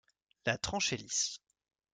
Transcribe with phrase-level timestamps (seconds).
[0.47, 1.37] La tranche est lisse.